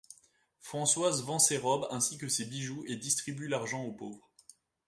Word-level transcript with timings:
Françoise 0.61 1.23
vend 1.25 1.37
ses 1.37 1.59
robes 1.59 1.85
ainsi 1.91 2.17
que 2.17 2.27
ses 2.27 2.45
bijoux 2.45 2.83
et 2.87 2.95
distribue 2.95 3.47
l'argent 3.47 3.83
aux 3.83 3.93
pauvres. 3.93 4.31